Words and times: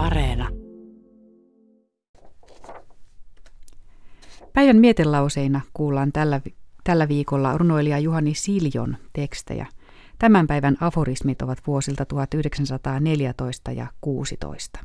Areena. 0.00 0.48
Päivän 4.52 4.76
mietelauseina 4.76 5.60
kuullaan 5.74 6.12
tällä, 6.12 6.40
tällä 6.84 7.08
viikolla 7.08 7.58
runoilija 7.58 7.98
Juhani 7.98 8.34
Siljon 8.34 8.96
tekstejä. 9.12 9.66
Tämän 10.18 10.46
päivän 10.46 10.76
aforismit 10.80 11.42
ovat 11.42 11.58
vuosilta 11.66 12.04
1914 12.04 13.72
ja 13.72 13.86
16. 14.00 14.80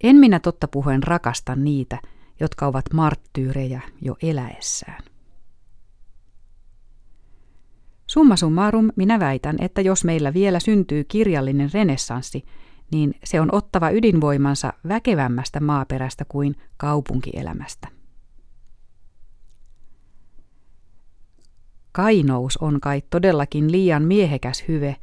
En 0.00 0.16
minä 0.16 0.40
totta 0.40 0.68
puhuen 0.68 1.02
rakasta 1.02 1.56
niitä, 1.56 1.98
jotka 2.40 2.66
ovat 2.66 2.84
marttyyrejä 2.92 3.80
jo 4.00 4.16
eläessään. 4.22 5.13
Summa 8.14 8.36
summarum 8.36 8.90
minä 8.96 9.20
väitän, 9.20 9.56
että 9.60 9.80
jos 9.80 10.04
meillä 10.04 10.34
vielä 10.34 10.60
syntyy 10.60 11.04
kirjallinen 11.04 11.70
renessanssi, 11.72 12.44
niin 12.92 13.14
se 13.24 13.40
on 13.40 13.48
ottava 13.54 13.90
ydinvoimansa 13.90 14.72
väkevämmästä 14.88 15.60
maaperästä 15.60 16.24
kuin 16.24 16.56
kaupunkielämästä. 16.76 17.88
Kainous 21.92 22.56
on 22.56 22.80
kai 22.80 23.02
todellakin 23.10 23.72
liian 23.72 24.02
miehekäs 24.02 24.64
hyve, 24.68 24.96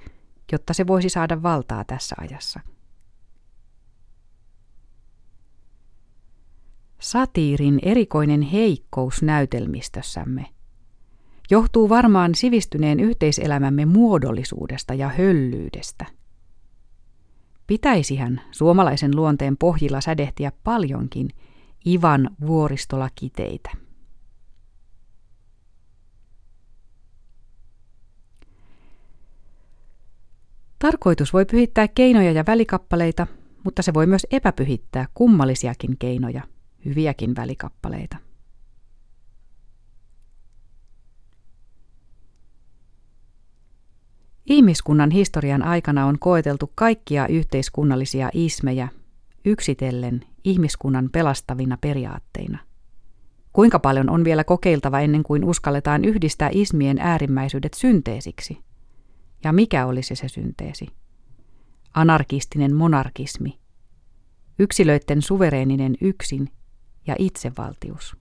jotta 0.51 0.73
se 0.73 0.87
voisi 0.87 1.09
saada 1.09 1.43
valtaa 1.43 1.83
tässä 1.83 2.15
ajassa. 2.19 2.59
Satiirin 6.99 7.79
erikoinen 7.83 8.41
heikkous 8.41 9.21
näytelmistössämme 9.21 10.60
johtuu 11.51 11.89
varmaan 11.89 12.35
sivistyneen 12.35 12.99
yhteiselämämme 12.99 13.85
muodollisuudesta 13.85 14.93
ja 14.93 15.09
höllyydestä. 15.09 16.05
Pitäisihän 17.67 18.41
suomalaisen 18.51 19.15
luonteen 19.15 19.57
pohjilla 19.57 20.01
sädehtiä 20.01 20.51
paljonkin 20.63 21.29
Ivan 21.87 22.29
vuoristolakiteitä. 22.47 23.71
Tarkoitus 30.79 31.33
voi 31.33 31.45
pyhittää 31.45 31.87
keinoja 31.87 32.31
ja 32.31 32.43
välikappaleita, 32.47 33.27
mutta 33.63 33.81
se 33.81 33.93
voi 33.93 34.07
myös 34.07 34.27
epäpyhittää 34.31 35.05
kummallisiakin 35.13 35.97
keinoja, 35.97 36.41
hyviäkin 36.85 37.35
välikappaleita. 37.35 38.30
Ihmiskunnan 44.45 45.11
historian 45.11 45.63
aikana 45.63 46.05
on 46.05 46.19
koeteltu 46.19 46.71
kaikkia 46.75 47.27
yhteiskunnallisia 47.27 48.29
ismejä 48.33 48.87
yksitellen 49.45 50.25
ihmiskunnan 50.43 51.09
pelastavina 51.11 51.77
periaatteina. 51.81 52.59
Kuinka 53.53 53.79
paljon 53.79 54.09
on 54.09 54.23
vielä 54.23 54.43
kokeiltava 54.43 54.99
ennen 54.99 55.23
kuin 55.23 55.43
uskalletaan 55.43 56.05
yhdistää 56.05 56.49
ismien 56.53 56.97
äärimmäisyydet 56.99 57.73
synteesiksi? 57.73 58.57
Ja 59.43 59.53
mikä 59.53 59.85
olisi 59.85 60.15
se 60.15 60.27
synteesi? 60.27 60.87
Anarkistinen 61.93 62.75
monarkismi, 62.75 63.59
yksilöiden 64.59 65.21
suvereeninen 65.21 65.95
yksin 66.01 66.49
ja 67.07 67.15
itsevaltius. 67.19 68.17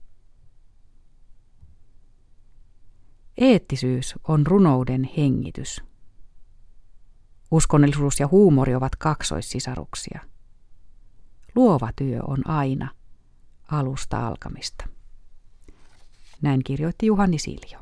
Eettisyys 3.37 4.15
on 4.27 4.47
runouden 4.47 5.09
hengitys. 5.17 5.90
Uskonnollisuus 7.51 8.19
ja 8.19 8.27
huumori 8.27 8.75
ovat 8.75 8.95
kaksoissisaruksia. 8.95 10.19
Luova 11.55 11.89
työ 11.95 12.19
on 12.27 12.49
aina 12.49 12.89
alusta 13.71 14.27
alkamista. 14.27 14.87
Näin 16.41 16.63
kirjoitti 16.63 17.05
Juhani 17.05 17.39
Siljo. 17.39 17.79